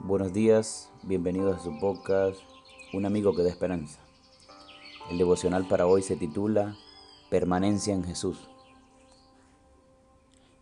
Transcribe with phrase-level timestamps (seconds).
[0.00, 2.40] Buenos días, bienvenidos a su podcast
[2.92, 4.00] Un amigo que da esperanza.
[5.10, 6.76] El devocional para hoy se titula
[7.28, 8.38] Permanencia en Jesús.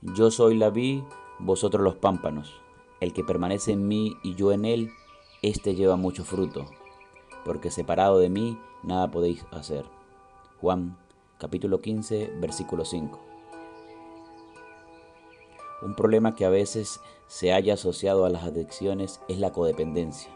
[0.03, 1.03] Yo soy la vid,
[1.38, 2.53] vosotros los pámpanos.
[3.01, 4.91] El que permanece en mí y yo en él,
[5.43, 6.66] éste lleva mucho fruto,
[7.45, 9.84] porque separado de mí nada podéis hacer.
[10.61, 10.98] Juan
[11.39, 13.28] capítulo 15, versículo 5.
[15.81, 20.31] Un problema que a veces se haya asociado a las adicciones es la codependencia.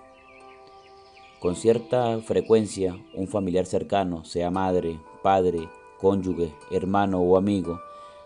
[1.41, 5.69] Con cierta frecuencia, un familiar cercano, sea madre, padre,
[6.01, 7.81] cónyuge, hermano o amigo,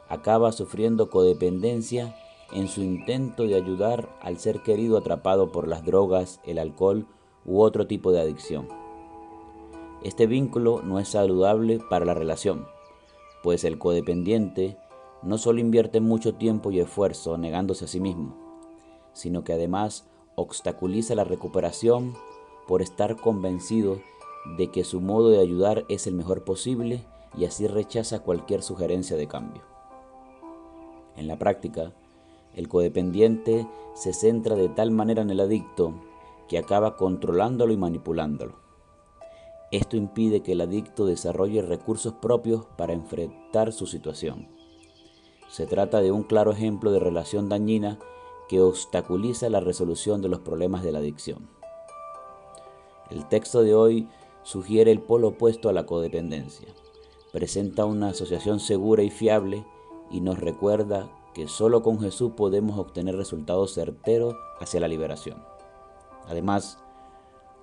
[0.08, 2.14] acaba sufriendo codependencia
[2.52, 7.06] en su intento de ayudar al ser querido atrapado por las drogas, el alcohol
[7.44, 8.68] u otro tipo de adicción.
[10.02, 12.66] Este vínculo no es saludable para la relación,
[13.42, 14.76] pues el codependiente
[15.26, 18.36] no solo invierte mucho tiempo y esfuerzo negándose a sí mismo,
[19.12, 22.14] sino que además obstaculiza la recuperación
[22.68, 23.98] por estar convencido
[24.56, 27.04] de que su modo de ayudar es el mejor posible
[27.36, 29.62] y así rechaza cualquier sugerencia de cambio.
[31.16, 31.92] En la práctica,
[32.54, 35.94] el codependiente se centra de tal manera en el adicto
[36.48, 38.54] que acaba controlándolo y manipulándolo.
[39.72, 44.48] Esto impide que el adicto desarrolle recursos propios para enfrentar su situación.
[45.48, 47.98] Se trata de un claro ejemplo de relación dañina
[48.48, 51.48] que obstaculiza la resolución de los problemas de la adicción.
[53.10, 54.08] El texto de hoy
[54.42, 56.68] sugiere el polo opuesto a la codependencia.
[57.32, 59.64] Presenta una asociación segura y fiable
[60.10, 65.44] y nos recuerda que solo con Jesús podemos obtener resultados certeros hacia la liberación.
[66.26, 66.78] Además,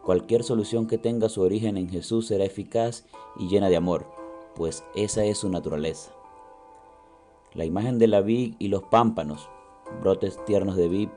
[0.03, 3.05] cualquier solución que tenga su origen en Jesús será eficaz
[3.37, 4.05] y llena de amor,
[4.55, 6.11] pues esa es su naturaleza.
[7.55, 9.47] La imagen de la vid y los pámpanos,
[10.01, 11.09] brotes tiernos de vid,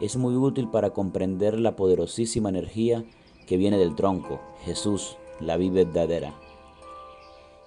[0.00, 3.04] es muy útil para comprender la poderosísima energía
[3.46, 6.34] que viene del tronco, Jesús, la vid verdadera,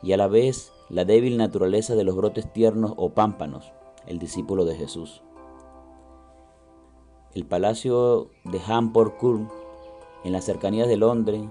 [0.01, 3.71] y a la vez la débil naturaleza de los brotes tiernos o pámpanos,
[4.05, 5.21] el discípulo de Jesús.
[7.33, 9.49] El palacio de Hamport Court,
[10.25, 11.41] en las cercanías de Londres,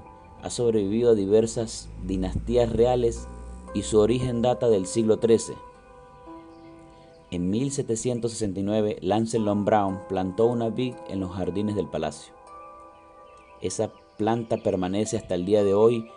[0.43, 3.27] ha sobrevivido a diversas dinastías reales
[3.73, 5.72] y su origen data del siglo XIII
[7.33, 12.35] en 1769, Lancelot Brown plantó una vid en los jardines del palacio.
[13.63, 16.11] Esa planta permanece hasta el día de hoy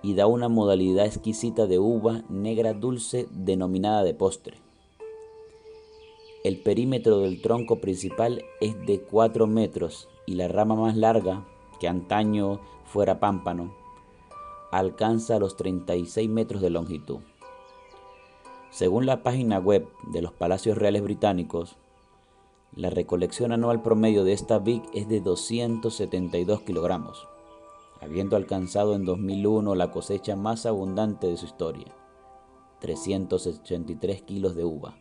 [0.00, 4.58] y da una modalidad exquisita de uva negra dulce denominada de postre.
[6.44, 11.44] El perímetro del tronco principal es de 4 metros y la rama más larga,
[11.80, 13.74] que antaño fuera pámpano,
[14.70, 17.18] alcanza los 36 metros de longitud.
[18.74, 21.76] Según la página web de los Palacios Reales Británicos,
[22.74, 27.28] la recolección anual promedio de esta vid es de 272 kilogramos,
[28.00, 31.94] habiendo alcanzado en 2001 la cosecha más abundante de su historia,
[32.80, 34.96] 383 kilos de uva.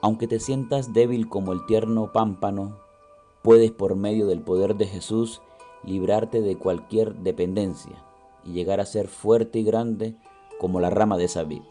[0.00, 2.78] Aunque te sientas débil como el tierno pámpano,
[3.42, 5.40] puedes por medio del poder de Jesús
[5.84, 8.04] librarte de cualquier dependencia
[8.44, 10.16] y llegar a ser fuerte y grande
[10.58, 11.62] como la rama de esa vid.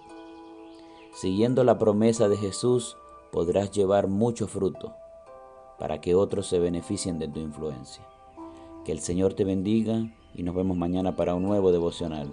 [1.14, 2.98] Siguiendo la promesa de Jesús,
[3.32, 4.94] podrás llevar mucho fruto
[5.80, 8.06] para que otros se beneficien de tu influencia.
[8.84, 12.32] Que el Señor te bendiga y nos vemos mañana para un nuevo devocional.